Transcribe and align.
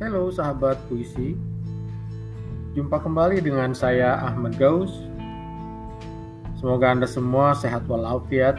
Halo 0.00 0.32
sahabat 0.32 0.80
puisi. 0.88 1.36
Jumpa 2.72 3.04
kembali 3.04 3.44
dengan 3.44 3.76
saya 3.76 4.16
Ahmad 4.16 4.56
Gaus. 4.56 4.88
Semoga 6.56 6.88
Anda 6.88 7.04
semua 7.04 7.52
sehat 7.52 7.84
walafiat. 7.84 8.56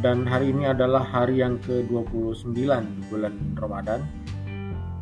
Dan 0.00 0.24
hari 0.24 0.56
ini 0.56 0.64
adalah 0.64 1.04
hari 1.04 1.44
yang 1.44 1.60
ke-29 1.68 2.48
di 2.48 3.00
bulan 3.12 3.36
Ramadan. 3.60 4.08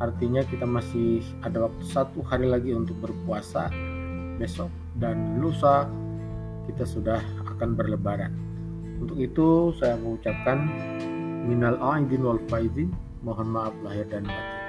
Artinya 0.03 0.43
kita 0.43 0.67
masih 0.67 1.23
ada 1.47 1.71
waktu 1.71 1.85
satu 1.87 2.27
hari 2.27 2.51
lagi 2.51 2.75
untuk 2.75 2.99
berpuasa 2.99 3.71
Besok. 4.35 4.75
Dan 4.99 5.39
lusa 5.39 5.87
kita 6.67 6.83
sudah 6.83 7.23
akan 7.55 7.79
berlebaran. 7.79 8.35
Untuk 8.99 9.23
itu 9.23 9.71
saya 9.79 9.95
mengucapkan 9.95 10.67
Minal 11.47 11.79
aidin 11.79 12.27
wal 12.27 12.43
faizin. 12.51 12.91
Mohon 13.23 13.49
maaf 13.55 13.75
lahir 13.87 14.11
dan 14.11 14.27
batin 14.27 14.60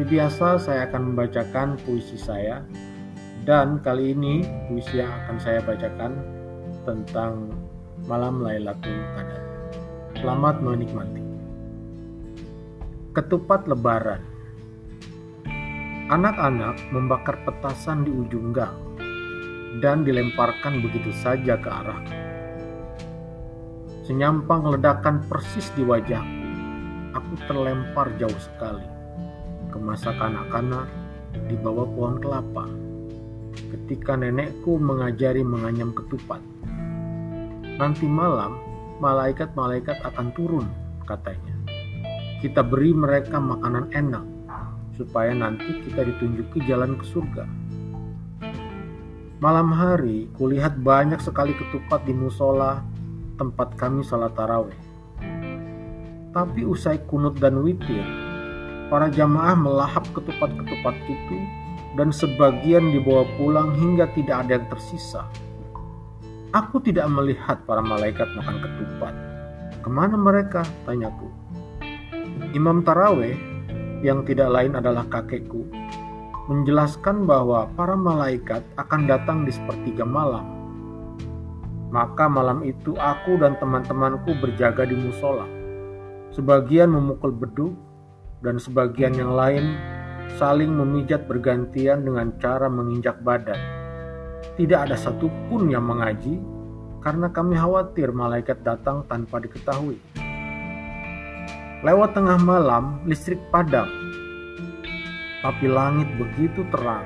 seperti 0.00 0.16
biasa, 0.16 0.56
saya 0.56 0.88
akan 0.88 1.12
membacakan 1.12 1.76
puisi 1.84 2.16
saya, 2.16 2.64
dan 3.44 3.84
kali 3.84 4.16
ini 4.16 4.40
puisi 4.64 4.96
yang 4.96 5.12
akan 5.12 5.36
saya 5.36 5.60
bacakan 5.60 6.16
tentang 6.88 7.52
malam 8.08 8.40
Lailatul 8.40 8.96
Qadar. 9.12 9.44
Selamat 10.16 10.56
menikmati. 10.64 11.20
Ketupat 13.12 13.68
Lebaran. 13.68 14.24
Anak-anak 16.08 16.80
membakar 16.96 17.36
petasan 17.44 18.08
di 18.08 18.08
ujung 18.08 18.56
gang 18.56 18.80
dan 19.84 20.00
dilemparkan 20.00 20.80
begitu 20.80 21.12
saja 21.20 21.60
ke 21.60 21.68
arahku. 21.68 22.16
Senyampang 24.08 24.64
ledakan 24.64 25.20
persis 25.28 25.68
di 25.76 25.84
wajahku 25.84 26.39
aku 27.14 27.34
terlempar 27.50 28.12
jauh 28.18 28.40
sekali 28.40 28.86
ke 29.70 29.78
masa 29.78 30.14
kanak-kanak 30.18 30.86
di 31.46 31.54
bawah 31.58 31.86
pohon 31.86 32.18
kelapa 32.18 32.66
ketika 33.70 34.14
nenekku 34.18 34.78
mengajari 34.78 35.42
menganyam 35.42 35.90
ketupat. 35.94 36.42
Nanti 37.80 38.06
malam, 38.06 38.60
malaikat-malaikat 39.00 40.04
akan 40.04 40.30
turun, 40.36 40.66
katanya. 41.08 41.54
Kita 42.44 42.60
beri 42.60 42.92
mereka 42.92 43.40
makanan 43.40 43.90
enak, 43.94 44.24
supaya 44.94 45.32
nanti 45.32 45.80
kita 45.88 46.04
ditunjuki 46.04 46.60
jalan 46.68 46.96
ke 47.00 47.04
surga. 47.08 47.44
Malam 49.40 49.72
hari, 49.72 50.28
kulihat 50.36 50.84
banyak 50.84 51.16
sekali 51.24 51.56
ketupat 51.56 52.04
di 52.04 52.12
musola 52.12 52.84
tempat 53.40 53.72
kami 53.80 54.04
salat 54.04 54.36
taraweh. 54.36 54.89
Tapi 56.30 56.62
usai 56.62 57.02
kunut 57.10 57.42
dan 57.42 57.58
witir, 57.58 58.06
para 58.86 59.10
jamaah 59.10 59.58
melahap 59.58 60.06
ketupat-ketupat 60.14 60.94
itu 61.10 61.38
dan 61.98 62.14
sebagian 62.14 62.94
dibawa 62.94 63.26
pulang 63.34 63.74
hingga 63.74 64.06
tidak 64.14 64.46
ada 64.46 64.62
yang 64.62 64.66
tersisa. 64.70 65.26
Aku 66.54 66.78
tidak 66.78 67.10
melihat 67.10 67.58
para 67.66 67.82
malaikat 67.82 68.30
makan 68.38 68.62
ketupat. 68.62 69.14
Ke 69.82 69.90
mana 69.90 70.14
mereka? 70.14 70.62
Tanyaku. 70.86 71.26
Imam 72.54 72.86
Taraweh, 72.86 73.34
yang 74.06 74.22
tidak 74.22 74.54
lain 74.54 74.78
adalah 74.78 75.02
kakekku, 75.10 75.66
menjelaskan 76.46 77.26
bahwa 77.26 77.66
para 77.74 77.98
malaikat 77.98 78.62
akan 78.78 79.10
datang 79.10 79.42
di 79.42 79.50
sepertiga 79.50 80.06
malam. 80.06 80.46
Maka 81.90 82.30
malam 82.30 82.62
itu 82.62 82.94
aku 82.94 83.34
dan 83.42 83.58
teman-temanku 83.58 84.30
berjaga 84.38 84.86
di 84.86 84.94
musola 84.94 85.58
Sebagian 86.30 86.94
memukul 86.94 87.34
beduk 87.34 87.74
dan 88.38 88.62
sebagian 88.62 89.18
yang 89.18 89.34
lain 89.34 89.74
saling 90.38 90.70
memijat 90.70 91.26
bergantian 91.26 92.06
dengan 92.06 92.30
cara 92.38 92.70
menginjak 92.70 93.18
badan. 93.26 93.58
Tidak 94.54 94.78
ada 94.78 94.94
satupun 94.94 95.74
yang 95.74 95.82
mengaji 95.90 96.38
karena 97.02 97.26
kami 97.34 97.58
khawatir 97.58 98.14
malaikat 98.14 98.62
datang 98.62 99.02
tanpa 99.10 99.42
diketahui. 99.42 99.98
Lewat 101.82 102.14
tengah 102.14 102.38
malam, 102.38 103.02
listrik 103.10 103.42
padam, 103.50 103.90
tapi 105.42 105.66
langit 105.66 106.06
begitu 106.14 106.62
terang. 106.70 107.02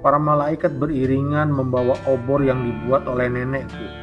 Para 0.00 0.16
malaikat 0.16 0.80
beriringan 0.80 1.52
membawa 1.52 1.92
obor 2.08 2.40
yang 2.40 2.64
dibuat 2.64 3.04
oleh 3.04 3.28
nenekku 3.28 4.01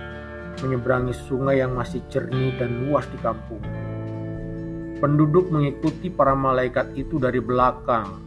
menyeberangi 0.63 1.15
sungai 1.27 1.63
yang 1.63 1.75
masih 1.75 2.03
jernih 2.11 2.55
dan 2.59 2.87
luas 2.87 3.07
di 3.09 3.19
kampung. 3.19 3.61
Penduduk 4.99 5.47
mengikuti 5.47 6.11
para 6.11 6.35
malaikat 6.35 6.91
itu 6.99 7.15
dari 7.19 7.39
belakang. 7.39 8.19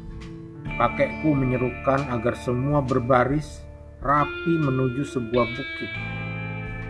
Kakekku 0.81 1.37
menyerukan 1.37 2.09
agar 2.09 2.32
semua 2.41 2.81
berbaris 2.81 3.60
rapi 4.00 4.54
menuju 4.56 5.04
sebuah 5.04 5.47
bukit. 5.53 5.93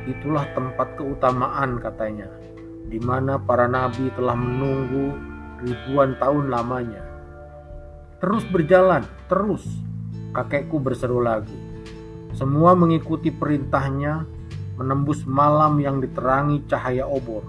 Itulah 0.06 0.46
tempat 0.54 0.94
keutamaan 0.96 1.82
katanya, 1.82 2.30
di 2.86 3.02
mana 3.02 3.42
para 3.42 3.66
nabi 3.66 4.08
telah 4.14 4.38
menunggu 4.38 5.18
ribuan 5.66 6.14
tahun 6.18 6.50
lamanya. 6.50 7.02
Terus 8.22 8.46
berjalan, 8.50 9.02
terus, 9.26 9.66
kakekku 10.30 10.78
berseru 10.78 11.18
lagi. 11.18 11.54
Semua 12.38 12.72
mengikuti 12.78 13.34
perintahnya 13.34 14.24
menembus 14.76 15.24
malam 15.28 15.78
yang 15.80 16.00
diterangi 16.00 16.64
cahaya 16.68 17.04
obor. 17.04 17.44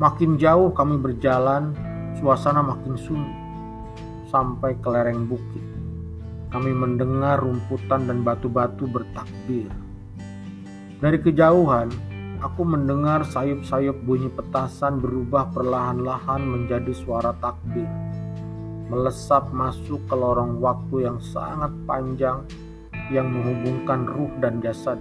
Makin 0.00 0.40
jauh 0.40 0.74
kami 0.74 0.98
berjalan, 0.98 1.76
suasana 2.18 2.64
makin 2.64 2.96
sunyi 2.98 3.34
sampai 4.34 4.74
ke 4.82 4.88
lereng 4.90 5.30
bukit. 5.30 5.62
Kami 6.50 6.74
mendengar 6.74 7.38
rumputan 7.38 8.10
dan 8.10 8.26
batu-batu 8.26 8.90
bertakbir. 8.90 9.70
Dari 10.98 11.18
kejauhan, 11.22 11.90
aku 12.42 12.66
mendengar 12.66 13.22
sayup-sayup 13.22 14.02
bunyi 14.02 14.30
petasan 14.34 14.98
berubah 14.98 15.54
perlahan-lahan 15.54 16.42
menjadi 16.42 16.90
suara 16.90 17.30
takbir. 17.38 17.86
Melesap 18.90 19.54
masuk 19.54 20.02
ke 20.10 20.14
lorong 20.14 20.58
waktu 20.58 21.06
yang 21.06 21.18
sangat 21.22 21.70
panjang 21.86 22.42
yang 23.10 23.30
menghubungkan 23.30 24.06
ruh 24.06 24.30
dan 24.38 24.58
jasad. 24.62 24.98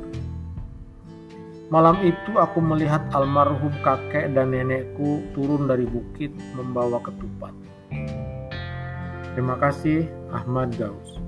Malam 1.72 2.04
itu 2.04 2.36
aku 2.36 2.60
melihat 2.60 3.00
almarhum 3.16 3.72
kakek 3.84 4.36
dan 4.36 4.52
nenekku 4.52 5.24
turun 5.32 5.68
dari 5.68 5.88
bukit 5.88 6.36
membawa 6.60 7.00
ketupat. 7.00 7.56
Terima 9.34 9.56
kasih 9.58 10.06
Ahmad 10.30 10.76
Gaus. 10.76 11.24